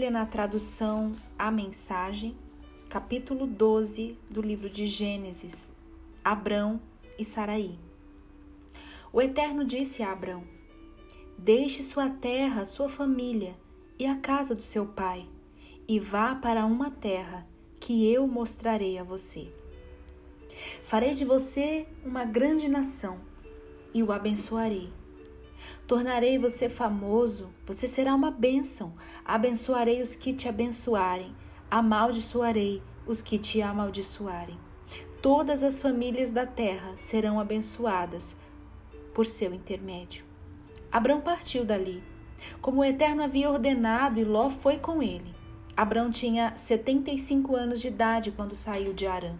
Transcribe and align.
Bíblia 0.00 0.18
na 0.18 0.24
tradução 0.24 1.12
A 1.38 1.50
Mensagem, 1.50 2.34
capítulo 2.88 3.46
12 3.46 4.16
do 4.30 4.40
livro 4.40 4.70
de 4.70 4.86
Gênesis, 4.86 5.70
Abrão 6.24 6.80
e 7.18 7.24
Saraí. 7.24 7.78
O 9.12 9.20
Eterno 9.20 9.62
disse 9.62 10.02
a 10.02 10.10
Abrão: 10.10 10.42
Deixe 11.36 11.82
sua 11.82 12.08
terra, 12.08 12.64
sua 12.64 12.88
família 12.88 13.54
e 13.98 14.06
a 14.06 14.16
casa 14.16 14.54
do 14.54 14.62
seu 14.62 14.86
pai, 14.86 15.26
e 15.86 16.00
vá 16.00 16.34
para 16.34 16.64
uma 16.64 16.90
terra 16.90 17.46
que 17.78 18.10
eu 18.10 18.26
mostrarei 18.26 18.98
a 18.98 19.04
você. 19.04 19.52
Farei 20.80 21.12
de 21.12 21.26
você 21.26 21.86
uma 22.06 22.24
grande 22.24 22.70
nação 22.70 23.20
e 23.92 24.02
o 24.02 24.10
abençoarei. 24.12 24.90
Tornarei 25.86 26.38
você 26.38 26.68
famoso, 26.68 27.50
você 27.66 27.86
será 27.86 28.14
uma 28.14 28.30
bênção. 28.30 28.92
Abençoarei 29.24 30.00
os 30.00 30.14
que 30.14 30.32
te 30.32 30.48
abençoarem, 30.48 31.34
amaldiçoarei 31.70 32.82
os 33.06 33.20
que 33.20 33.38
te 33.38 33.60
amaldiçoarem. 33.60 34.58
Todas 35.20 35.62
as 35.62 35.80
famílias 35.80 36.32
da 36.32 36.46
terra 36.46 36.92
serão 36.96 37.38
abençoadas 37.38 38.38
por 39.14 39.26
seu 39.26 39.52
intermédio. 39.52 40.24
Abrão 40.90 41.20
partiu 41.20 41.64
dali, 41.64 42.02
como 42.60 42.80
o 42.80 42.84
Eterno 42.84 43.22
havia 43.22 43.50
ordenado, 43.50 44.18
e 44.18 44.24
Ló 44.24 44.48
foi 44.48 44.78
com 44.78 45.02
ele. 45.02 45.34
Abrão 45.76 46.10
tinha 46.10 46.56
75 46.56 47.54
anos 47.54 47.80
de 47.80 47.88
idade 47.88 48.32
quando 48.32 48.54
saiu 48.54 48.92
de 48.92 49.06
Arã. 49.06 49.34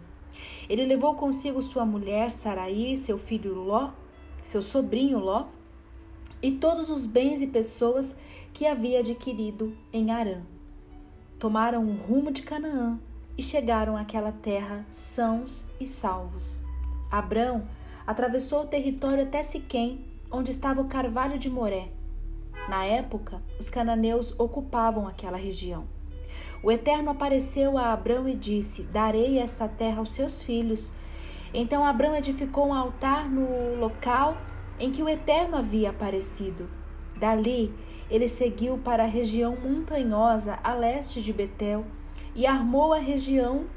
Ele 0.69 0.85
levou 0.85 1.15
consigo 1.15 1.61
sua 1.61 1.85
mulher 1.85 2.31
Saraí, 2.31 2.95
seu 2.95 3.17
filho 3.17 3.53
Ló, 3.53 3.91
seu 4.43 4.61
sobrinho 4.61 5.19
Ló, 5.19 5.47
e 6.41 6.51
todos 6.51 6.89
os 6.89 7.05
bens 7.05 7.41
e 7.41 7.47
pessoas 7.47 8.15
que 8.53 8.65
havia 8.65 8.99
adquirido 8.99 9.75
em 9.93 10.11
Arã. 10.11 10.41
Tomaram 11.37 11.85
o 11.85 11.93
rumo 11.93 12.31
de 12.31 12.41
Canaã 12.41 12.99
e 13.37 13.43
chegaram 13.43 13.95
àquela 13.95 14.31
terra 14.31 14.85
sãos 14.89 15.69
e 15.79 15.85
salvos. 15.85 16.63
Abrão 17.11 17.67
atravessou 18.05 18.63
o 18.63 18.67
território 18.67 19.23
até 19.23 19.43
Siquém, 19.43 20.03
onde 20.31 20.51
estava 20.51 20.81
o 20.81 20.87
carvalho 20.87 21.37
de 21.37 21.49
Moré. 21.49 21.89
Na 22.69 22.85
época, 22.85 23.41
os 23.59 23.69
cananeus 23.69 24.37
ocupavam 24.39 25.07
aquela 25.07 25.37
região. 25.37 25.85
O 26.63 26.71
Eterno 26.71 27.09
apareceu 27.09 27.77
a 27.77 27.91
Abrão 27.91 28.29
e 28.29 28.35
disse: 28.35 28.83
Darei 28.83 29.39
essa 29.39 29.67
terra 29.67 29.99
aos 29.99 30.13
seus 30.13 30.41
filhos. 30.41 30.93
Então 31.53 31.83
Abrão 31.83 32.15
edificou 32.15 32.67
um 32.67 32.73
altar 32.73 33.29
no 33.29 33.75
local 33.79 34.37
em 34.81 34.91
que 34.91 35.03
o 35.03 35.07
Eterno 35.07 35.55
havia 35.55 35.91
aparecido. 35.91 36.67
Dali, 37.15 37.71
ele 38.09 38.27
seguiu 38.27 38.79
para 38.79 39.03
a 39.03 39.07
região 39.07 39.55
montanhosa 39.55 40.59
a 40.63 40.73
leste 40.73 41.21
de 41.21 41.31
Betel 41.31 41.83
e 42.33 42.47
armou 42.47 42.91
a 42.91 42.97
região 42.97 43.67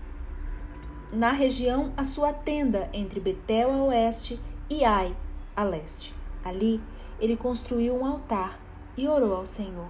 na 1.12 1.30
região 1.30 1.92
a 1.96 2.04
sua 2.04 2.32
tenda 2.32 2.88
entre 2.92 3.20
Betel 3.20 3.70
a 3.70 3.84
oeste 3.84 4.40
e 4.68 4.82
Ai 4.82 5.14
a 5.54 5.62
leste. 5.62 6.14
Ali, 6.42 6.80
ele 7.20 7.36
construiu 7.36 7.94
um 7.94 8.04
altar 8.04 8.58
e 8.96 9.06
orou 9.06 9.36
ao 9.36 9.46
Senhor. 9.46 9.88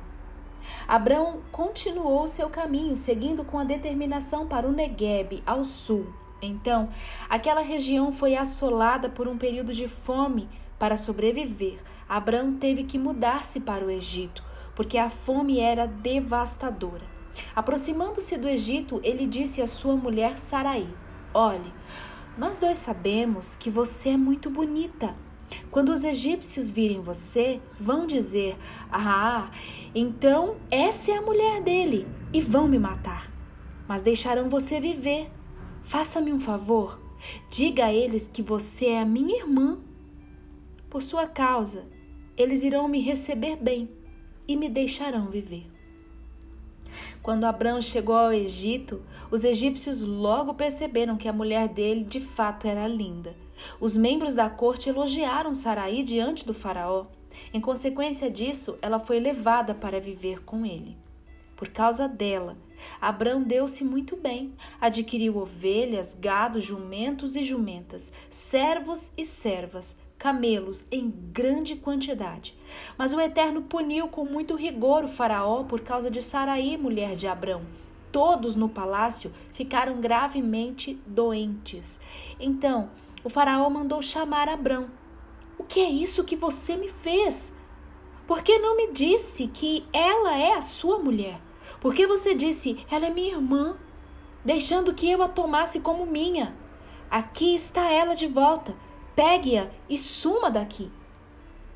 Abrão 0.89 1.41
continuou 1.53 2.27
seu 2.27 2.51
caminho, 2.51 2.97
seguindo 2.97 3.45
com 3.45 3.59
a 3.59 3.65
determinação 3.65 4.47
para 4.47 4.67
o 4.67 4.73
Negueb, 4.73 5.43
ao 5.47 5.63
sul. 5.63 6.07
Então, 6.43 6.89
aquela 7.29 7.61
região 7.61 8.13
foi 8.13 8.37
assolada 8.37 9.09
por 9.09 9.29
um 9.29 9.39
período 9.39 9.73
de 9.73 9.89
fome. 9.89 10.49
Para 10.85 10.99
sobreviver, 10.99 11.79
Abrão 12.07 12.57
teve 12.57 12.85
que 12.85 12.99
mudar-se 12.99 13.59
para 13.59 13.87
o 13.87 13.91
Egito, 13.91 14.45
porque 14.75 14.99
a 14.99 15.09
fome 15.09 15.59
era 15.59 15.87
devastadora. 15.87 17.07
Aproximando-se 17.57 18.37
do 18.37 18.47
Egito, 18.47 19.01
ele 19.03 19.27
disse 19.27 19.63
à 19.63 19.67
sua 19.67 19.97
mulher 19.97 20.39
Saraí: 20.39 20.87
Olhe, 21.33 21.73
nós 22.37 22.61
dois 22.61 22.77
sabemos 22.77 23.57
que 23.57 23.71
você 23.71 24.11
é 24.11 24.17
muito 24.19 24.51
bonita 24.51 25.15
quando 25.71 25.89
os 25.91 26.05
egípcios 26.05 26.71
virem 26.71 27.01
você, 27.01 27.63
vão 27.81 28.07
dizer: 28.07 28.55
Ah, 28.93 29.51
então 29.95 30.57
essa 30.71 31.13
é 31.13 31.17
a 31.17 31.23
mulher 31.23 31.63
dele, 31.63 32.07
e 32.31 32.43
vão 32.43 32.69
me 32.69 32.79
matar. 32.79 33.33
Mas 33.89 34.03
deixarão 34.03 34.51
você 34.51 34.79
viver. 34.79 35.31
Faça-me 35.83 36.31
um 36.31 36.41
favor. 36.41 37.01
Diga 37.49 37.87
a 37.87 37.95
eles 37.95 38.29
que 38.29 38.43
você 38.43 38.89
é 38.89 39.01
a 39.01 39.07
minha 39.07 39.39
irmã. 39.39 39.79
Por 40.95 41.03
sua 41.03 41.27
causa, 41.27 41.89
eles 42.37 42.63
irão 42.63 42.87
me 42.87 43.01
receber 43.01 43.57
bem 43.57 43.91
e 44.47 44.57
me 44.57 44.69
deixarão 44.69 45.29
viver. 45.29 45.67
Quando 47.21 47.43
Abraão 47.43 47.83
chegou 47.83 48.15
ao 48.15 48.33
Egito, 48.33 49.03
os 49.29 49.43
egípcios 49.43 50.05
logo 50.05 50.55
perceberam 50.55 51.17
que 51.17 51.27
a 51.27 51.33
mulher 51.33 51.67
dele 51.67 52.05
de 52.05 52.21
fato 52.21 52.69
era 52.69 52.87
linda. 52.87 53.35
Os 53.81 53.97
membros 53.97 54.37
da 54.37 54.49
corte 54.49 54.89
elogiaram 54.89 55.53
Saraí 55.53 56.05
diante 56.05 56.47
do 56.47 56.55
faraó. 56.55 57.07
Em 57.53 57.61
consequência 57.61 58.31
disso, 58.31 58.79
ela 58.81 59.01
foi 59.01 59.19
levada 59.19 59.75
para 59.75 59.99
viver 59.99 60.45
com 60.45 60.65
ele. 60.65 60.97
Por 61.57 61.71
causa 61.71 62.07
dela, 62.07 62.57
Abrão 63.01 63.43
deu-se 63.43 63.83
muito 63.83 64.17
bem. 64.17 64.55
Adquiriu 64.81 65.39
ovelhas, 65.39 66.15
gado, 66.15 66.61
jumentos 66.61 67.35
e 67.35 67.43
jumentas, 67.43 68.13
servos 68.31 69.11
e 69.19 69.25
servas, 69.25 69.97
camelos 70.25 70.87
em 70.91 71.13
grande 71.35 71.77
quantidade. 71.77 72.57
Mas 72.97 73.13
o 73.13 73.21
Eterno 73.21 73.61
puniu 73.61 74.09
com 74.09 74.25
muito 74.25 74.57
rigor 74.57 75.05
o 75.05 75.09
Faraó 75.09 75.65
por 75.65 75.83
causa 75.83 76.11
de 76.11 76.23
Saraí, 76.23 76.79
mulher 76.79 77.15
de 77.15 77.29
Abrão. 77.29 77.61
Todos 78.11 78.57
no 78.57 78.67
palácio 78.67 79.31
ficaram 79.53 80.01
gravemente 80.01 80.99
doentes. 81.07 82.01
Então, 82.41 82.89
o 83.23 83.29
Faraó 83.29 83.69
mandou 83.69 84.01
chamar 84.01 84.49
Abrão. 84.49 84.87
O 85.59 85.63
que 85.63 85.81
é 85.81 85.91
isso 85.91 86.25
que 86.25 86.37
você 86.37 86.75
me 86.75 86.89
fez? 86.89 87.55
Por 88.27 88.43
que 88.43 88.59
não 88.59 88.79
me 88.79 88.93
disse 88.93 89.47
que 89.47 89.85
ela 89.93 90.35
é 90.39 90.55
a 90.55 90.63
sua 90.63 90.99
mulher? 90.99 91.39
Por 91.83 91.95
que 91.95 92.07
você 92.07 92.35
disse, 92.35 92.79
ela 92.91 93.09
é 93.09 93.11
minha 93.11 93.35
irmã, 93.35 93.77
deixando 94.43 94.95
que 94.95 95.11
eu 95.11 95.23
a 95.23 95.29
tomasse 95.29 95.81
como 95.81 96.07
minha? 96.07 96.57
Aqui 97.11 97.55
está 97.55 97.91
ela 97.91 98.15
de 98.15 98.27
volta 98.27 98.75
Pegue-a 99.15 99.69
e 99.89 99.97
suma 99.97 100.51
daqui. 100.51 100.91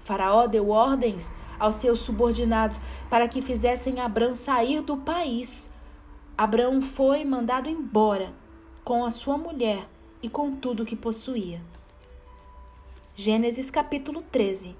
O 0.01 0.03
faraó 0.03 0.47
deu 0.47 0.71
ordens 0.71 1.33
aos 1.59 1.77
seus 1.77 2.01
subordinados 2.01 2.81
para 3.09 3.29
que 3.29 3.43
fizessem 3.43 4.01
Abrão 4.01 4.35
sair 4.35 4.81
do 4.81 4.97
país. 4.97 5.71
Abrão 6.37 6.81
foi 6.81 7.25
mandado 7.25 7.69
embora 7.69 8.33
com 8.85 9.05
a 9.05 9.11
sua 9.11 9.37
mulher 9.37 9.89
e 10.23 10.29
com 10.29 10.55
tudo 10.55 10.85
que 10.85 10.97
possuía. 10.97 11.61
Gênesis 13.15 13.71
capítulo 13.71 14.23
13. 14.23 14.77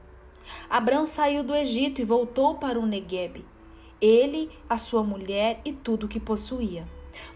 Abrão 0.71 1.05
saiu 1.05 1.43
do 1.43 1.55
Egito 1.55 2.01
e 2.01 2.05
voltou 2.05 2.55
para 2.55 2.79
o 2.79 2.87
Negueb, 2.87 3.45
ele, 4.01 4.51
a 4.69 4.79
sua 4.79 5.03
mulher 5.03 5.61
e 5.65 5.73
tudo 5.73 6.05
o 6.05 6.09
que 6.09 6.21
possuía. 6.21 6.87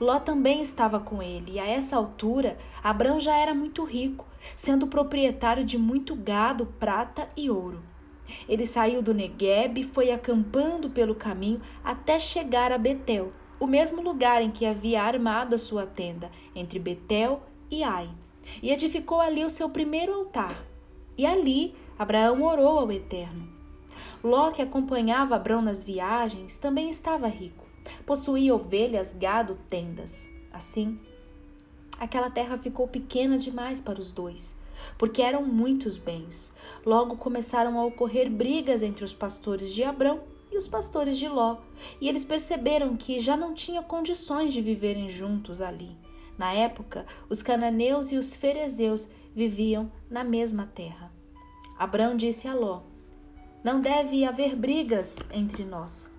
Ló 0.00 0.18
também 0.18 0.60
estava 0.60 0.98
com 1.00 1.22
ele, 1.22 1.52
e 1.52 1.60
a 1.60 1.66
essa 1.66 1.96
altura 1.96 2.56
Abrão 2.82 3.20
já 3.20 3.36
era 3.36 3.54
muito 3.54 3.84
rico, 3.84 4.26
sendo 4.56 4.86
proprietário 4.86 5.64
de 5.64 5.78
muito 5.78 6.14
gado, 6.14 6.66
prata 6.78 7.28
e 7.36 7.50
ouro. 7.50 7.82
Ele 8.48 8.64
saiu 8.64 9.02
do 9.02 9.14
Negueb 9.14 9.80
e 9.80 9.84
foi 9.84 10.10
acampando 10.10 10.90
pelo 10.90 11.14
caminho 11.14 11.60
até 11.84 12.18
chegar 12.18 12.72
a 12.72 12.78
Betel, 12.78 13.30
o 13.60 13.66
mesmo 13.66 14.02
lugar 14.02 14.42
em 14.42 14.50
que 14.50 14.66
havia 14.66 15.02
armado 15.02 15.54
a 15.54 15.58
sua 15.58 15.86
tenda, 15.86 16.30
entre 16.54 16.78
Betel 16.78 17.42
e 17.70 17.82
Ai. 17.82 18.10
E 18.60 18.70
edificou 18.70 19.20
ali 19.20 19.44
o 19.44 19.50
seu 19.50 19.70
primeiro 19.70 20.12
altar. 20.12 20.56
E 21.16 21.24
ali 21.24 21.74
Abraão 21.98 22.42
orou 22.42 22.80
ao 22.80 22.90
Eterno. 22.90 23.48
Ló, 24.24 24.50
que 24.50 24.62
acompanhava 24.62 25.36
Abrão 25.36 25.62
nas 25.62 25.84
viagens, 25.84 26.58
também 26.58 26.88
estava 26.88 27.28
rico 27.28 27.61
Possuía 28.06 28.54
ovelhas, 28.54 29.14
gado, 29.14 29.58
tendas. 29.68 30.30
Assim, 30.52 30.98
aquela 31.98 32.30
terra 32.30 32.58
ficou 32.58 32.86
pequena 32.86 33.38
demais 33.38 33.80
para 33.80 34.00
os 34.00 34.12
dois, 34.12 34.56
porque 34.98 35.22
eram 35.22 35.42
muitos 35.42 35.96
bens. 35.96 36.52
Logo 36.84 37.16
começaram 37.16 37.78
a 37.78 37.84
ocorrer 37.84 38.30
brigas 38.30 38.82
entre 38.82 39.04
os 39.04 39.14
pastores 39.14 39.72
de 39.72 39.82
Abrão 39.82 40.20
e 40.50 40.58
os 40.58 40.68
pastores 40.68 41.16
de 41.16 41.28
Ló, 41.28 41.58
e 42.00 42.08
eles 42.08 42.24
perceberam 42.24 42.96
que 42.96 43.18
já 43.18 43.36
não 43.36 43.54
tinha 43.54 43.82
condições 43.82 44.52
de 44.52 44.60
viverem 44.60 45.08
juntos 45.08 45.62
ali. 45.62 45.96
Na 46.36 46.52
época, 46.52 47.06
os 47.28 47.42
cananeus 47.42 48.12
e 48.12 48.16
os 48.16 48.34
ferezeus 48.34 49.10
viviam 49.34 49.90
na 50.10 50.22
mesma 50.22 50.66
terra. 50.66 51.10
Abrão 51.78 52.16
disse 52.16 52.46
a 52.46 52.54
Ló: 52.54 52.82
Não 53.64 53.80
deve 53.80 54.24
haver 54.24 54.54
brigas 54.54 55.16
entre 55.32 55.64
nós 55.64 56.11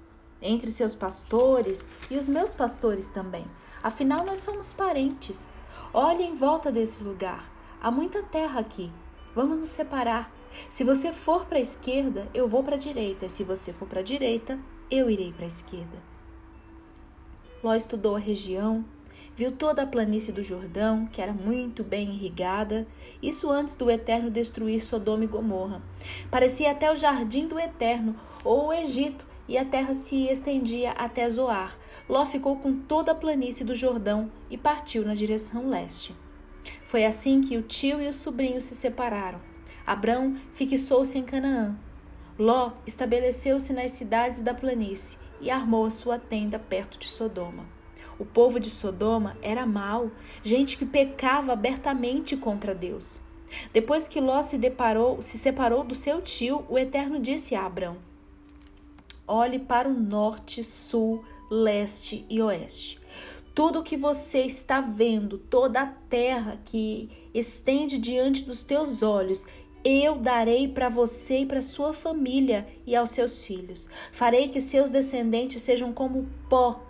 entre 0.43 0.69
seus 0.69 0.93
pastores 0.93 1.87
e 2.11 2.17
os 2.17 2.27
meus 2.27 2.53
pastores 2.53 3.07
também. 3.07 3.45
Afinal, 3.81 4.25
nós 4.25 4.39
somos 4.39 4.71
parentes. 4.71 5.49
Olhe 5.93 6.23
em 6.23 6.35
volta 6.35 6.71
desse 6.71 7.03
lugar. 7.03 7.51
Há 7.81 7.89
muita 7.89 8.21
terra 8.21 8.59
aqui. 8.59 8.91
Vamos 9.33 9.57
nos 9.57 9.69
separar. 9.69 10.31
Se 10.69 10.83
você 10.83 11.11
for 11.11 11.45
para 11.45 11.57
a 11.57 11.61
esquerda, 11.61 12.27
eu 12.33 12.47
vou 12.47 12.61
para 12.61 12.75
a 12.75 12.79
direita. 12.79 13.25
E 13.25 13.29
se 13.29 13.43
você 13.43 13.73
for 13.73 13.87
para 13.87 14.01
a 14.01 14.03
direita, 14.03 14.59
eu 14.91 15.09
irei 15.09 15.31
para 15.33 15.45
a 15.45 15.47
esquerda. 15.47 15.97
Ló 17.63 17.73
estudou 17.73 18.15
a 18.15 18.19
região, 18.19 18.85
viu 19.35 19.51
toda 19.51 19.81
a 19.81 19.87
planície 19.87 20.33
do 20.33 20.43
Jordão, 20.43 21.07
que 21.07 21.21
era 21.21 21.33
muito 21.33 21.83
bem 21.83 22.13
irrigada, 22.13 22.85
isso 23.21 23.49
antes 23.49 23.75
do 23.75 23.89
Eterno 23.89 24.29
destruir 24.29 24.81
Sodoma 24.83 25.23
e 25.23 25.27
Gomorra. 25.27 25.81
Parecia 26.29 26.71
até 26.71 26.91
o 26.91 26.95
jardim 26.95 27.47
do 27.47 27.57
Eterno, 27.57 28.15
ou 28.43 28.67
o 28.67 28.73
Egito, 28.73 29.25
e 29.47 29.57
a 29.57 29.65
terra 29.65 29.93
se 29.93 30.27
estendia 30.27 30.91
até 30.91 31.27
Zoar. 31.27 31.77
Ló 32.07 32.25
ficou 32.25 32.55
com 32.57 32.75
toda 32.75 33.11
a 33.11 33.15
planície 33.15 33.65
do 33.65 33.75
Jordão 33.75 34.31
e 34.49 34.57
partiu 34.57 35.05
na 35.05 35.13
direção 35.13 35.69
leste. 35.69 36.15
Foi 36.83 37.05
assim 37.05 37.41
que 37.41 37.57
o 37.57 37.61
tio 37.61 38.01
e 38.01 38.07
o 38.07 38.13
sobrinho 38.13 38.61
se 38.61 38.75
separaram. 38.75 39.41
Abrão 39.85 40.35
fixou-se 40.53 41.17
em 41.17 41.23
Canaã. 41.23 41.77
Ló 42.39 42.71
estabeleceu-se 42.87 43.73
nas 43.73 43.91
cidades 43.91 44.41
da 44.41 44.53
planície 44.53 45.19
e 45.41 45.51
armou 45.51 45.85
a 45.85 45.91
sua 45.91 46.17
tenda 46.17 46.57
perto 46.57 46.97
de 46.97 47.07
Sodoma. 47.07 47.65
O 48.17 48.25
povo 48.25 48.59
de 48.59 48.69
Sodoma 48.69 49.37
era 49.41 49.65
mau, 49.65 50.11
gente 50.41 50.77
que 50.77 50.85
pecava 50.85 51.51
abertamente 51.51 52.37
contra 52.37 52.73
Deus. 52.73 53.21
Depois 53.71 54.07
que 54.07 54.21
Ló 54.21 54.41
se 54.41 54.57
deparou, 54.57 55.21
se 55.21 55.37
separou 55.37 55.83
do 55.83 55.93
seu 55.93 56.21
tio, 56.21 56.65
o 56.69 56.77
Eterno 56.77 57.19
disse 57.19 57.55
a 57.55 57.65
Abrão: 57.65 57.97
Olhe 59.27 59.57
para 59.57 59.87
o 59.87 59.93
norte, 59.93 60.63
sul, 60.63 61.23
leste 61.49 62.25
e 62.29 62.41
oeste. 62.41 62.99
Tudo 63.55 63.79
o 63.79 63.83
que 63.83 63.95
você 63.95 64.41
está 64.41 64.81
vendo, 64.81 65.37
toda 65.37 65.81
a 65.81 65.85
terra 65.85 66.59
que 66.65 67.07
estende 67.33 67.97
diante 67.97 68.43
dos 68.43 68.63
teus 68.63 69.01
olhos, 69.01 69.45
eu 69.83 70.17
darei 70.17 70.67
para 70.67 70.89
você 70.89 71.39
e 71.39 71.45
para 71.45 71.61
sua 71.61 71.93
família 71.93 72.67
e 72.85 72.95
aos 72.95 73.11
seus 73.11 73.45
filhos. 73.45 73.89
Farei 74.11 74.49
que 74.49 74.59
seus 74.59 74.89
descendentes 74.89 75.61
sejam 75.61 75.93
como 75.93 76.27
pó, 76.49 76.81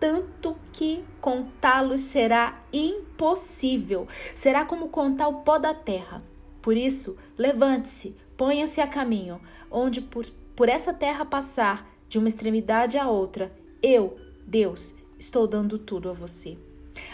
tanto 0.00 0.56
que 0.72 1.04
contá-los 1.20 2.00
será 2.00 2.54
impossível. 2.72 4.08
Será 4.34 4.64
como 4.64 4.88
contar 4.88 5.28
o 5.28 5.42
pó 5.42 5.58
da 5.58 5.74
terra. 5.74 6.18
Por 6.62 6.76
isso, 6.76 7.16
levante-se, 7.38 8.16
ponha-se 8.36 8.80
a 8.80 8.86
caminho, 8.86 9.40
onde 9.70 10.00
por 10.00 10.26
por 10.56 10.70
essa 10.70 10.92
terra 10.92 11.24
passar 11.24 11.86
de 12.08 12.18
uma 12.18 12.28
extremidade 12.28 12.98
à 12.98 13.06
outra, 13.08 13.52
eu, 13.82 14.16
Deus, 14.46 14.94
estou 15.18 15.46
dando 15.46 15.78
tudo 15.78 16.08
a 16.08 16.14
você. 16.14 16.56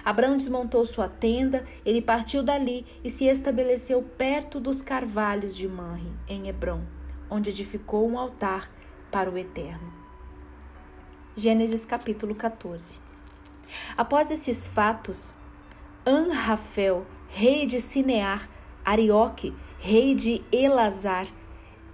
Abraão 0.05 0.37
desmontou 0.37 0.87
sua 0.87 1.09
tenda, 1.09 1.65
ele 1.85 2.01
partiu 2.01 2.43
dali 2.43 2.87
e 3.03 3.11
se 3.11 3.27
estabeleceu 3.27 4.01
perto 4.01 4.61
dos 4.61 4.81
carvalhos 4.81 5.57
de 5.57 5.67
Manre, 5.67 6.13
em 6.29 6.49
Hebron, 6.49 6.83
onde 7.29 7.51
edificou 7.51 8.09
um 8.09 8.17
altar 8.17 8.71
para 9.11 9.29
o 9.29 9.37
Eterno. 9.37 9.93
Gênesis 11.35 11.85
capítulo 11.85 12.35
14 12.35 13.01
Após 13.97 14.31
esses 14.31 14.69
fatos, 14.69 15.35
Anrafel, 16.07 17.07
rei 17.29 17.67
de 17.67 17.81
Sinear, 17.81 18.49
Arioque, 18.85 19.55
rei 19.79 20.15
de 20.15 20.45
Elazar, 20.53 21.27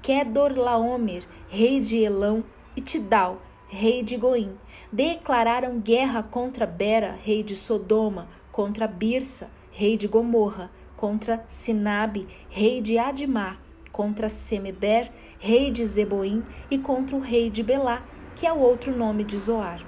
Kedorlaomer, 0.08 1.22
rei 1.50 1.80
de 1.80 1.98
Elão, 1.98 2.42
e 2.74 2.80
Tidal, 2.80 3.42
rei 3.68 4.02
de 4.02 4.16
Goim, 4.16 4.52
declararam 4.90 5.80
guerra 5.80 6.22
contra 6.22 6.66
Bera, 6.66 7.14
rei 7.22 7.42
de 7.42 7.54
Sodoma, 7.54 8.26
contra 8.50 8.86
Birsa, 8.86 9.50
rei 9.70 9.98
de 9.98 10.08
Gomorra, 10.08 10.70
contra 10.96 11.44
Sinabe, 11.46 12.26
rei 12.48 12.80
de 12.80 12.96
Adimá, 12.96 13.58
contra 13.92 14.30
Semeber, 14.30 15.12
rei 15.38 15.70
de 15.70 15.84
Zeboim, 15.84 16.42
e 16.70 16.78
contra 16.78 17.14
o 17.14 17.20
rei 17.20 17.50
de 17.50 17.62
Belá, 17.62 18.02
que 18.34 18.46
é 18.46 18.52
o 18.52 18.60
outro 18.60 18.96
nome 18.96 19.24
de 19.24 19.36
Zoar. 19.36 19.86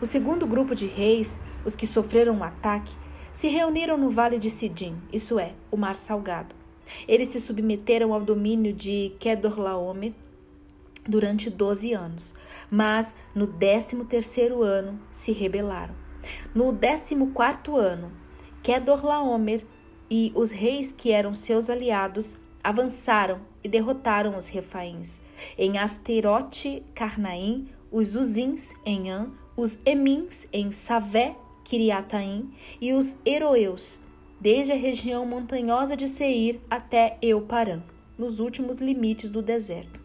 O 0.00 0.06
segundo 0.06 0.44
grupo 0.44 0.74
de 0.74 0.88
reis, 0.88 1.40
os 1.64 1.76
que 1.76 1.86
sofreram 1.86 2.34
o 2.34 2.38
um 2.38 2.42
ataque, 2.42 2.96
se 3.32 3.46
reuniram 3.46 3.96
no 3.96 4.10
vale 4.10 4.40
de 4.40 4.50
Sidim, 4.50 5.00
isso 5.12 5.38
é, 5.38 5.52
o 5.70 5.76
Mar 5.76 5.94
Salgado. 5.94 6.55
Eles 7.06 7.28
se 7.28 7.40
submeteram 7.40 8.12
ao 8.12 8.20
domínio 8.20 8.72
de 8.72 9.12
Kedorlaomer 9.18 10.12
durante 11.08 11.50
12 11.50 11.92
anos, 11.92 12.34
mas 12.70 13.14
no 13.34 13.46
13º 13.46 14.62
ano 14.62 14.98
se 15.10 15.32
rebelaram. 15.32 15.94
No 16.54 16.72
14º 16.72 17.76
ano, 17.76 18.12
Kedorlaomer 18.62 19.64
e 20.10 20.32
os 20.34 20.50
reis 20.50 20.92
que 20.92 21.10
eram 21.10 21.34
seus 21.34 21.70
aliados 21.70 22.36
avançaram 22.62 23.40
e 23.62 23.68
derrotaram 23.68 24.36
os 24.36 24.48
refaíns. 24.48 25.20
Em 25.56 25.78
Asterote 25.78 26.82
Carnaim, 26.94 27.68
os 27.90 28.16
Uzins 28.16 28.74
em 28.84 29.10
An, 29.10 29.30
os 29.56 29.78
Emins 29.84 30.46
em 30.52 30.72
Savé, 30.72 31.36
Kiriataim 31.64 32.52
e 32.80 32.92
os 32.92 33.18
Heroeus 33.24 34.05
desde 34.40 34.72
a 34.72 34.76
região 34.76 35.24
montanhosa 35.26 35.96
de 35.96 36.08
Seir 36.08 36.60
até 36.70 37.18
Euparã, 37.22 37.82
nos 38.18 38.38
últimos 38.40 38.78
limites 38.78 39.30
do 39.30 39.42
deserto. 39.42 40.00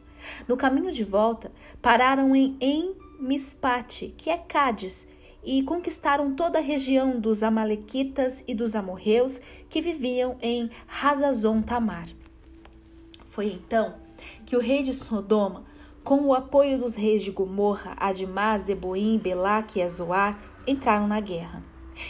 No 0.48 0.56
caminho 0.56 0.92
de 0.92 1.04
volta, 1.04 1.52
pararam 1.82 2.36
em 2.36 2.58
Emispate, 2.60 4.14
que 4.18 4.30
é 4.30 4.38
Cádiz, 4.38 5.08
e 5.44 5.64
conquistaram 5.64 6.36
toda 6.36 6.60
a 6.60 6.62
região 6.62 7.20
dos 7.20 7.42
Amalequitas 7.42 8.44
e 8.48 8.54
dos 8.54 8.76
amorreus 8.76 9.42
que 9.70 9.82
viviam 9.82 10.38
em 10.42 10.70
Hazazon 10.88 11.62
Tamar. 11.62 12.08
Foi 13.26 13.48
então 13.48 13.96
que 14.46 14.56
o 14.56 14.60
rei 14.60 14.84
de 14.84 14.94
Sodoma, 14.94 15.64
com 16.04 16.26
o 16.26 16.34
apoio 16.34 16.78
dos 16.78 16.96
reis 16.96 17.24
de 17.24 17.32
Gomorra, 17.32 17.96
Admá, 17.98 18.58
Zeboim, 18.58 19.18
Belac 19.18 19.78
e 19.78 19.82
Azoar, 19.82 20.40
entraram 20.68 21.08
na 21.08 21.20
guerra. 21.20 21.64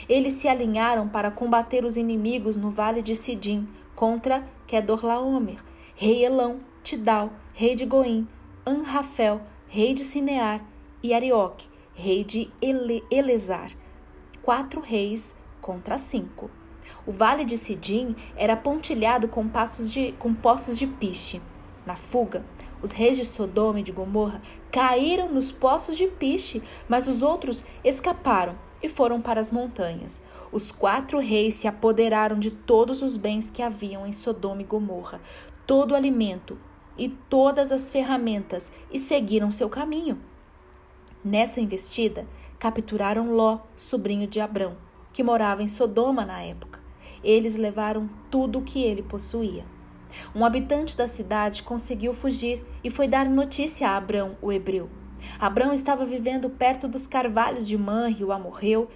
Eles 0.08 0.34
se 0.34 0.48
alinharam 0.48 1.08
para 1.08 1.32
combater 1.32 1.86
os 1.86 1.98
inimigos 1.98 2.58
no 2.58 2.70
vale 2.70 3.02
de 3.02 3.16
Sidim 3.16 3.68
contra 3.96 4.48
Kedorlaomer, 4.68 5.58
rei 5.96 6.24
Elão, 6.24 6.60
Tidal, 6.84 7.32
rei 7.54 7.76
de 7.76 7.86
Goim, 7.86 8.28
Anrafel, 8.66 9.42
rei 9.68 9.94
de 9.94 10.04
Sinear, 10.04 10.64
e 11.04 11.14
Arioque, 11.14 11.68
rei 11.94 12.24
de 12.24 12.50
Ele 12.62 13.04
Elezar. 13.10 13.72
Quatro 14.42 14.82
reis 14.82 15.36
contra 15.62 15.98
cinco. 15.98 16.50
O 17.06 17.12
vale 17.12 17.46
de 17.46 17.58
Sidim 17.58 18.16
era 18.36 18.56
pontilhado 18.56 19.28
com, 19.28 19.46
de, 19.90 20.12
com 20.14 20.34
poços 20.34 20.78
de 20.78 20.88
piche. 20.88 21.42
Na 21.86 21.96
fuga, 21.96 22.44
os 22.82 22.92
reis 22.92 23.18
de 23.18 23.26
Sodoma 23.26 23.80
e 23.80 23.84
de 23.84 23.92
Gomorra 23.92 24.42
caíram 24.72 25.32
nos 25.32 25.52
poços 25.52 25.96
de 25.96 26.08
piche, 26.08 26.62
mas 26.88 27.08
os 27.08 27.22
outros 27.24 27.64
escaparam 27.84 28.56
e 28.82 28.90
foram 28.90 29.22
para 29.22 29.40
as 29.40 29.52
montanhas. 29.52 30.22
Os 30.52 30.72
quatro 30.72 31.20
reis 31.20 31.56
se 31.56 31.68
apoderaram 31.68 32.40
de 32.40 32.52
todos 32.52 33.02
os 33.02 33.18
bens 33.18 33.50
que 33.50 33.62
haviam 33.62 34.06
em 34.06 34.12
Sodoma 34.12 34.62
e 34.62 34.66
Gomorra, 34.66 35.22
todo 35.66 35.92
o 35.92 35.96
alimento 35.96 36.58
e 36.98 37.10
todas 37.10 37.72
as 37.72 37.90
ferramentas, 37.90 38.72
e 38.92 39.00
seguiram 39.00 39.52
seu 39.52 39.70
caminho. 39.70 40.20
Nessa 41.24 41.62
investida, 41.62 42.28
capturaram 42.60 43.34
Ló, 43.34 43.60
sobrinho 43.76 44.28
de 44.28 44.40
Abrão, 44.40 44.76
que 45.14 45.24
morava 45.24 45.64
em 45.64 45.68
Sodoma 45.68 46.26
na 46.26 46.42
época. 46.42 46.80
Eles 47.24 47.56
levaram 47.56 48.10
tudo 48.30 48.60
o 48.60 48.64
que 48.64 48.84
ele 48.84 49.04
possuía. 49.04 49.66
Um 50.36 50.44
habitante 50.44 50.98
da 50.98 51.08
cidade 51.08 51.64
conseguiu 51.64 52.14
fugir 52.14 52.64
e 52.84 52.90
foi 52.90 53.08
dar 53.08 53.30
notícia 53.30 53.90
a 53.90 53.98
Abrão, 53.98 54.32
o 54.42 54.52
hebreu. 54.52 54.90
Abrão 55.40 55.74
estava 55.74 56.06
vivendo 56.06 56.50
perto 56.50 56.88
dos 56.88 57.08
carvalhos 57.08 57.68
de 57.68 57.78
Manre, 57.78 58.24
o 58.24 58.32
amorreu, 58.32 58.88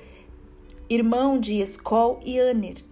irmão 0.89 1.39
de 1.39 1.61
Escol 1.61 2.19
e 2.23 2.39
Aner. 2.39 2.83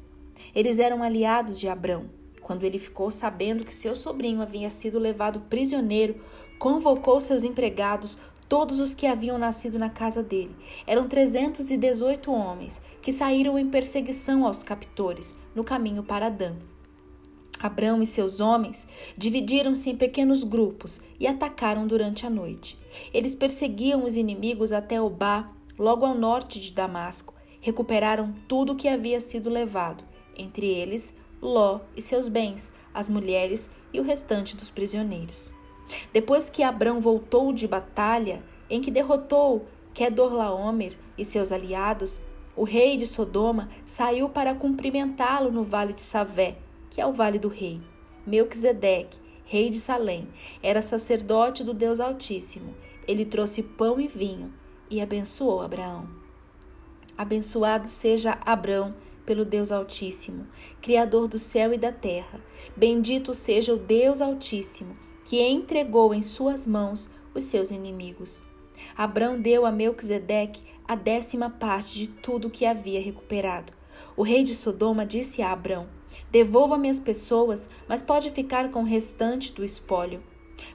Eles 0.53 0.79
eram 0.79 1.03
aliados 1.03 1.59
de 1.59 1.67
Abrão. 1.67 2.05
Quando 2.41 2.63
ele 2.63 2.77
ficou 2.77 3.09
sabendo 3.09 3.65
que 3.65 3.73
seu 3.73 3.95
sobrinho 3.95 4.41
havia 4.41 4.69
sido 4.69 4.99
levado 4.99 5.39
prisioneiro, 5.41 6.21
convocou 6.59 7.21
seus 7.21 7.43
empregados, 7.43 8.19
todos 8.49 8.79
os 8.79 8.93
que 8.93 9.07
haviam 9.07 9.37
nascido 9.37 9.79
na 9.79 9.89
casa 9.89 10.21
dele. 10.21 10.55
Eram 10.85 11.07
318 11.07 12.31
homens 12.31 12.81
que 13.01 13.11
saíram 13.11 13.57
em 13.57 13.69
perseguição 13.69 14.45
aos 14.45 14.61
captores 14.61 15.39
no 15.55 15.63
caminho 15.63 16.03
para 16.03 16.29
Dan. 16.29 16.55
Abrão 17.63 18.01
e 18.01 18.05
seus 18.05 18.41
homens 18.41 18.85
dividiram-se 19.17 19.89
em 19.89 19.95
pequenos 19.95 20.43
grupos 20.43 20.99
e 21.17 21.25
atacaram 21.25 21.87
durante 21.87 22.25
a 22.25 22.29
noite. 22.29 22.77
Eles 23.13 23.33
perseguiam 23.33 24.03
os 24.03 24.17
inimigos 24.17 24.73
até 24.73 25.01
Obá, 25.01 25.49
logo 25.79 26.05
ao 26.05 26.13
norte 26.13 26.59
de 26.59 26.73
Damasco. 26.73 27.33
Recuperaram 27.61 28.35
tudo 28.49 28.73
o 28.73 28.75
que 28.75 28.89
havia 28.89 29.21
sido 29.21 29.49
levado, 29.49 30.03
entre 30.37 30.67
eles 30.67 31.15
Ló 31.41 31.79
e 31.95 32.01
seus 32.01 32.27
bens, 32.27 32.69
as 32.93 33.09
mulheres 33.09 33.71
e 33.93 33.99
o 34.01 34.03
restante 34.03 34.57
dos 34.57 34.69
prisioneiros. 34.69 35.53
Depois 36.11 36.49
que 36.49 36.63
Abrão 36.63 36.99
voltou 36.99 37.53
de 37.53 37.65
batalha, 37.65 38.43
em 38.69 38.81
que 38.81 38.91
derrotou 38.91 39.65
Kedorlaomer 39.93 40.97
e 41.17 41.23
seus 41.23 41.53
aliados, 41.53 42.19
o 42.57 42.63
rei 42.63 42.97
de 42.97 43.07
Sodoma 43.07 43.69
saiu 43.85 44.27
para 44.27 44.53
cumprimentá-lo 44.53 45.49
no 45.49 45.63
vale 45.63 45.93
de 45.93 46.01
Savé, 46.01 46.57
que 46.93 47.01
é 47.01 47.05
o 47.07 47.11
Vale 47.11 47.39
do 47.39 47.47
Rei. 47.47 47.81
Melquisedeque, 48.23 49.17
rei 49.43 49.71
de 49.71 49.79
Salém, 49.79 50.27
era 50.61 50.79
sacerdote 50.79 51.63
do 51.63 51.73
Deus 51.73 51.99
Altíssimo. 51.99 52.75
Ele 53.07 53.25
trouxe 53.25 53.63
pão 53.63 53.99
e 53.99 54.07
vinho 54.07 54.53
e 54.91 55.01
abençoou 55.01 55.63
Abraão. 55.63 56.07
Abençoado 57.17 57.87
seja 57.87 58.37
Abrão 58.45 58.91
pelo 59.25 59.43
Deus 59.43 59.71
Altíssimo, 59.71 60.45
Criador 60.81 61.27
do 61.27 61.39
céu 61.39 61.73
e 61.73 61.79
da 61.79 61.91
terra. 61.91 62.39
Bendito 62.77 63.33
seja 63.33 63.73
o 63.73 63.77
Deus 63.77 64.21
Altíssimo, 64.21 64.93
que 65.25 65.41
entregou 65.41 66.13
em 66.13 66.21
suas 66.21 66.67
mãos 66.67 67.11
os 67.33 67.45
seus 67.45 67.71
inimigos. 67.71 68.43
Abrão 68.95 69.41
deu 69.41 69.65
a 69.65 69.71
Melquisedeque 69.71 70.61
a 70.87 70.93
décima 70.93 71.49
parte 71.49 71.95
de 71.95 72.07
tudo 72.07 72.51
que 72.51 72.67
havia 72.67 73.01
recuperado. 73.01 73.73
O 74.15 74.21
rei 74.21 74.43
de 74.43 74.53
Sodoma 74.53 75.05
disse 75.05 75.41
a 75.41 75.51
Abrão: 75.51 75.87
Devolva-me 76.31 76.89
as 76.89 76.99
pessoas, 76.99 77.67
mas 77.87 78.01
pode 78.01 78.29
ficar 78.29 78.71
com 78.71 78.81
o 78.81 78.85
restante 78.85 79.53
do 79.53 79.63
espólio. 79.63 80.23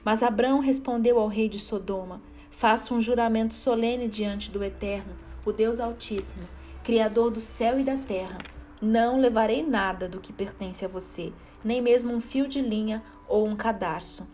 Mas 0.03 0.23
Abrão 0.23 0.59
respondeu 0.59 1.19
ao 1.19 1.27
rei 1.27 1.49
de 1.49 1.59
Sodoma: 1.59 2.21
Faço 2.49 2.93
um 2.93 3.01
juramento 3.01 3.53
solene 3.53 4.07
diante 4.07 4.51
do 4.51 4.63
Eterno, 4.63 5.15
o 5.45 5.51
Deus 5.51 5.79
Altíssimo, 5.79 6.47
Criador 6.83 7.31
do 7.31 7.39
céu 7.39 7.79
e 7.79 7.83
da 7.83 7.97
terra. 7.97 8.37
Não 8.81 9.19
levarei 9.19 9.61
nada 9.61 10.07
do 10.07 10.19
que 10.19 10.31
pertence 10.31 10.85
a 10.85 10.87
você, 10.87 11.33
nem 11.63 11.81
mesmo 11.81 12.13
um 12.13 12.21
fio 12.21 12.47
de 12.47 12.61
linha 12.61 13.03
ou 13.27 13.47
um 13.47 13.55
cadarço. 13.55 14.27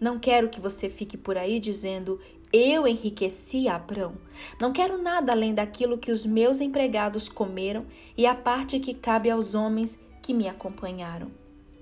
Não 0.00 0.18
quero 0.18 0.48
que 0.48 0.60
você 0.60 0.88
fique 0.88 1.18
por 1.18 1.36
aí 1.36 1.60
dizendo: 1.60 2.18
Eu 2.52 2.84
enriqueci 2.88 3.68
Abrão. 3.68 4.14
Não 4.60 4.72
quero 4.72 5.00
nada 5.00 5.30
além 5.30 5.54
daquilo 5.54 5.96
que 5.96 6.10
os 6.10 6.26
meus 6.26 6.60
empregados 6.60 7.28
comeram 7.28 7.86
e 8.16 8.26
a 8.26 8.34
parte 8.34 8.80
que 8.80 8.92
cabe 8.92 9.30
aos 9.30 9.54
homens 9.54 10.00
que 10.20 10.34
me 10.34 10.48
acompanharam. 10.48 11.30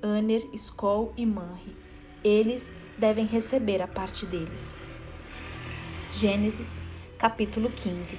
Aner, 0.03 0.47
Skol 0.53 1.15
e 1.17 1.25
Manri. 1.25 1.75
Eles 2.23 2.71
devem 2.99 3.25
receber 3.25 3.81
a 3.81 3.89
parte 3.89 4.27
deles. 4.27 4.77
Gênesis, 6.11 6.83
capítulo 7.17 7.71
15. 7.71 8.19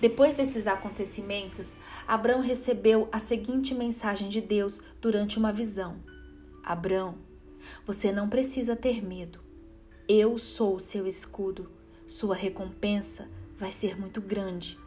Depois 0.00 0.34
desses 0.34 0.66
acontecimentos, 0.66 1.78
Abrão 2.06 2.42
recebeu 2.42 3.08
a 3.10 3.18
seguinte 3.18 3.74
mensagem 3.74 4.28
de 4.28 4.42
Deus 4.42 4.82
durante 5.00 5.38
uma 5.38 5.52
visão: 5.52 5.96
Abrão, 6.62 7.14
você 7.86 8.12
não 8.12 8.28
precisa 8.28 8.76
ter 8.76 9.02
medo. 9.02 9.47
Eu 10.10 10.38
sou 10.38 10.76
o 10.76 10.80
seu 10.80 11.06
escudo. 11.06 11.70
Sua 12.06 12.34
recompensa 12.34 13.28
vai 13.58 13.70
ser 13.70 14.00
muito 14.00 14.22
grande. 14.22 14.78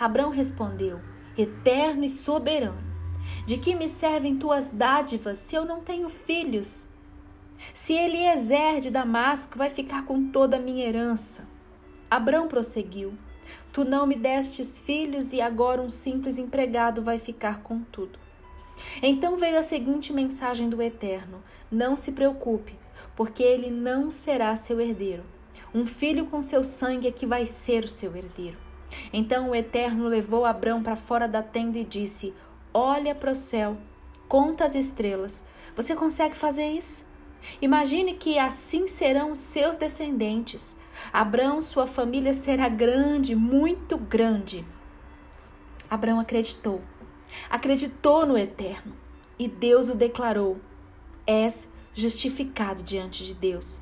Abrão 0.00 0.30
respondeu: 0.30 1.02
Eterno 1.36 2.02
e 2.02 2.08
soberano, 2.08 2.82
de 3.44 3.58
que 3.58 3.74
me 3.74 3.86
servem 3.86 4.38
tuas 4.38 4.72
dádivas 4.72 5.36
se 5.36 5.54
eu 5.54 5.66
não 5.66 5.82
tenho 5.82 6.08
filhos? 6.08 6.88
Se 7.74 7.92
Eliezer 7.92 8.80
de 8.80 8.90
Damasco 8.90 9.58
vai 9.58 9.68
ficar 9.68 10.06
com 10.06 10.30
toda 10.30 10.56
a 10.56 10.60
minha 10.60 10.86
herança. 10.86 11.46
Abrão 12.10 12.48
prosseguiu: 12.48 13.12
Tu 13.70 13.84
não 13.84 14.06
me 14.06 14.14
destes 14.14 14.78
filhos 14.78 15.34
e 15.34 15.42
agora 15.42 15.82
um 15.82 15.90
simples 15.90 16.38
empregado 16.38 17.02
vai 17.02 17.18
ficar 17.18 17.60
com 17.60 17.80
tudo. 17.80 18.18
Então 19.02 19.36
veio 19.36 19.58
a 19.58 19.62
seguinte 19.62 20.10
mensagem 20.10 20.70
do 20.70 20.80
Eterno: 20.80 21.42
Não 21.70 21.94
se 21.94 22.12
preocupe, 22.12 22.82
porque 23.14 23.42
ele 23.42 23.70
não 23.70 24.10
será 24.10 24.54
seu 24.56 24.80
herdeiro. 24.80 25.22
Um 25.74 25.86
filho 25.86 26.26
com 26.26 26.42
seu 26.42 26.62
sangue 26.62 27.08
é 27.08 27.12
que 27.12 27.26
vai 27.26 27.46
ser 27.46 27.84
o 27.84 27.88
seu 27.88 28.14
herdeiro. 28.16 28.58
Então 29.12 29.50
o 29.50 29.54
Eterno 29.54 30.06
levou 30.06 30.44
Abrão 30.44 30.82
para 30.82 30.96
fora 30.96 31.26
da 31.26 31.42
tenda 31.42 31.78
e 31.78 31.84
disse: 31.84 32.34
Olha 32.72 33.14
para 33.14 33.32
o 33.32 33.36
céu, 33.36 33.72
conta 34.28 34.64
as 34.64 34.74
estrelas. 34.74 35.44
Você 35.74 35.94
consegue 35.94 36.36
fazer 36.36 36.66
isso? 36.66 37.06
Imagine 37.60 38.14
que 38.14 38.38
assim 38.38 38.86
serão 38.86 39.32
os 39.32 39.38
seus 39.38 39.76
descendentes. 39.76 40.78
Abrão, 41.12 41.60
sua 41.60 41.86
família 41.86 42.32
será 42.32 42.68
grande, 42.68 43.34
muito 43.34 43.98
grande. 43.98 44.64
Abrão 45.90 46.18
acreditou 46.18 46.80
acreditou 47.50 48.26
no 48.26 48.38
Eterno 48.38 48.94
e 49.38 49.48
Deus 49.48 49.88
o 49.88 49.94
declarou: 49.94 50.58
És 51.26 51.68
justificado 51.94 52.82
diante 52.82 53.24
de 53.24 53.32
Deus. 53.32 53.80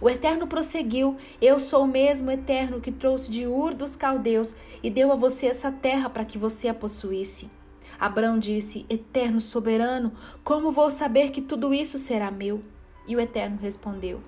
O 0.00 0.08
Eterno 0.08 0.46
prosseguiu: 0.46 1.16
Eu 1.40 1.58
sou 1.58 1.84
o 1.84 1.88
mesmo 1.88 2.30
Eterno 2.30 2.80
que 2.80 2.92
trouxe 2.92 3.30
de 3.30 3.46
Ur 3.46 3.74
dos 3.74 3.96
Caldeus 3.96 4.56
e 4.82 4.90
deu 4.90 5.10
a 5.10 5.16
você 5.16 5.46
essa 5.46 5.72
terra 5.72 6.08
para 6.08 6.24
que 6.24 6.38
você 6.38 6.68
a 6.68 6.74
possuísse. 6.74 7.50
Abraão 7.98 8.38
disse: 8.38 8.86
Eterno 8.88 9.40
soberano, 9.40 10.12
como 10.42 10.70
vou 10.70 10.90
saber 10.90 11.30
que 11.30 11.42
tudo 11.42 11.74
isso 11.74 11.98
será 11.98 12.30
meu? 12.30 12.60
E 13.06 13.16
o 13.16 13.20
Eterno 13.20 13.58
respondeu: 13.60 14.20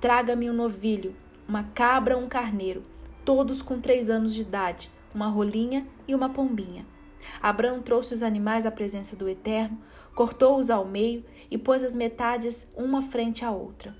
Traga-me 0.00 0.50
um 0.50 0.54
novilho, 0.54 1.14
uma 1.48 1.64
cabra, 1.64 2.16
um 2.16 2.28
carneiro, 2.28 2.82
todos 3.24 3.62
com 3.62 3.80
três 3.80 4.10
anos 4.10 4.34
de 4.34 4.42
idade, 4.42 4.90
uma 5.14 5.28
rolinha 5.28 5.86
e 6.06 6.14
uma 6.14 6.28
pombinha. 6.28 6.86
Abraão 7.42 7.82
trouxe 7.82 8.14
os 8.14 8.22
animais 8.22 8.66
à 8.66 8.70
presença 8.70 9.16
do 9.16 9.28
Eterno, 9.28 9.78
cortou-os 10.16 10.70
ao 10.70 10.86
meio 10.86 11.22
e 11.50 11.58
pôs 11.58 11.84
as 11.84 11.94
metades 11.94 12.66
uma 12.74 13.02
frente 13.02 13.44
à 13.44 13.50
outra. 13.50 13.94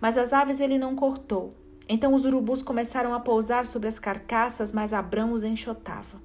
Mas 0.00 0.18
as 0.18 0.32
aves 0.32 0.58
ele 0.58 0.76
não 0.76 0.96
cortou. 0.96 1.50
Então 1.88 2.12
os 2.12 2.24
urubus 2.24 2.60
começaram 2.60 3.14
a 3.14 3.20
pousar 3.20 3.64
sobre 3.64 3.86
as 3.88 3.98
carcaças, 3.98 4.72
mas 4.72 4.92
Abrão 4.92 5.32
os 5.32 5.44
enxotava. 5.44 6.20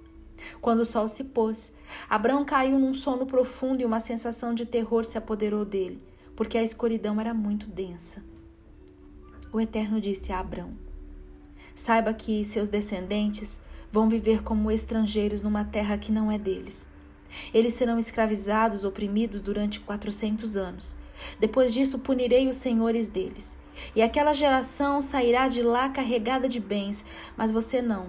Quando 0.60 0.80
o 0.80 0.86
sol 0.86 1.08
se 1.08 1.24
pôs, 1.24 1.74
Abrão 2.10 2.44
caiu 2.44 2.80
num 2.80 2.94
sono 2.94 3.26
profundo 3.26 3.82
e 3.82 3.86
uma 3.86 4.00
sensação 4.00 4.54
de 4.54 4.66
terror 4.66 5.06
se 5.06 5.18
apoderou 5.18 5.64
dele, 5.64 6.00
porque 6.36 6.58
a 6.58 6.64
escuridão 6.64 7.22
era 7.22 7.34
muito 7.34 7.68
densa. 7.68 8.24
O 9.54 9.62
Eterno 9.62 10.02
disse 10.02 10.34
a 10.34 10.40
Abrão: 10.40 10.72
Saiba 11.76 12.14
que 12.14 12.44
seus 12.44 12.68
descendentes 12.68 13.62
vão 13.92 14.10
viver 14.10 14.44
como 14.44 14.72
estrangeiros 14.72 15.44
numa 15.44 15.64
terra 15.64 15.98
que 15.98 16.12
não 16.12 16.32
é 16.32 16.38
deles. 16.38 16.90
Eles 17.54 17.74
serão 17.74 17.98
escravizados, 17.98 18.86
oprimidos 18.86 19.42
durante 19.42 19.80
quatrocentos 19.80 20.56
anos. 20.58 20.98
Depois 21.40 21.74
disso, 21.74 22.00
punirei 22.00 22.48
os 22.48 22.58
senhores 22.58 23.10
deles. 23.10 23.58
E 23.96 24.02
aquela 24.02 24.34
geração 24.34 25.02
sairá 25.02 25.48
de 25.48 25.62
lá 25.62 25.90
carregada 25.90 26.48
de 26.48 26.60
bens, 26.60 27.06
mas 27.36 27.52
você 27.52 27.82
não. 27.82 28.08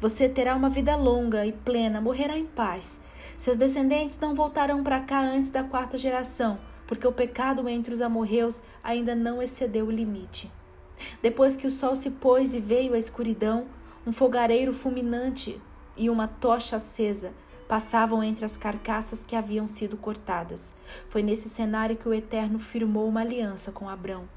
Você 0.00 0.28
terá 0.28 0.54
uma 0.54 0.70
vida 0.70 0.96
longa 0.96 1.46
e 1.46 1.52
plena, 1.52 2.00
morrerá 2.00 2.38
em 2.38 2.46
paz. 2.46 3.00
Seus 3.36 3.56
descendentes 3.56 4.18
não 4.18 4.34
voltarão 4.34 4.82
para 4.82 5.00
cá 5.00 5.20
antes 5.20 5.50
da 5.50 5.64
quarta 5.64 5.98
geração, 5.98 6.58
porque 6.86 7.06
o 7.06 7.12
pecado 7.12 7.68
entre 7.68 7.92
os 7.92 8.00
amorreus 8.00 8.62
ainda 8.82 9.14
não 9.14 9.42
excedeu 9.42 9.86
o 9.86 9.90
limite. 9.90 10.50
Depois 11.20 11.56
que 11.56 11.66
o 11.66 11.70
sol 11.70 11.96
se 11.96 12.10
pôs 12.12 12.54
e 12.54 12.60
veio 12.60 12.94
a 12.94 12.98
escuridão, 12.98 13.66
um 14.06 14.12
fogareiro 14.12 14.72
fulminante 14.72 15.60
e 15.96 16.08
uma 16.08 16.28
tocha 16.28 16.76
acesa 16.76 17.32
passavam 17.68 18.22
entre 18.22 18.44
as 18.44 18.56
carcaças 18.56 19.24
que 19.24 19.36
haviam 19.36 19.66
sido 19.66 19.96
cortadas. 19.96 20.74
Foi 21.08 21.22
nesse 21.22 21.48
cenário 21.48 21.96
que 21.96 22.08
o 22.08 22.14
Eterno 22.14 22.58
firmou 22.58 23.08
uma 23.08 23.20
aliança 23.20 23.72
com 23.72 23.88
Abrão. 23.88 24.28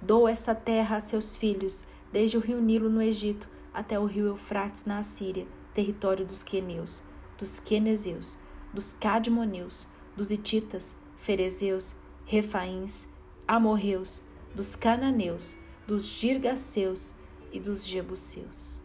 Dou 0.00 0.28
esta 0.28 0.54
terra 0.54 0.96
a 0.96 1.00
seus 1.00 1.36
filhos, 1.36 1.86
desde 2.12 2.36
o 2.36 2.40
rio 2.40 2.60
Nilo 2.60 2.90
no 2.90 3.00
Egito 3.00 3.48
até 3.72 3.98
o 3.98 4.04
rio 4.04 4.26
Eufrates 4.26 4.84
na 4.84 4.98
Assíria, 4.98 5.46
território 5.72 6.26
dos 6.26 6.42
queneus, 6.42 7.02
dos 7.38 7.58
quenezeus, 7.58 8.38
dos 8.72 8.92
cadmoneus, 8.92 9.88
dos 10.16 10.30
hititas, 10.30 10.96
ferezeus, 11.16 11.96
refaíns, 12.26 13.08
amorreus, 13.48 14.22
dos 14.54 14.76
cananeus, 14.76 15.56
dos 15.86 16.04
girgaceus 16.04 17.14
e 17.50 17.58
dos 17.58 17.86
jebuseus. 17.86 18.81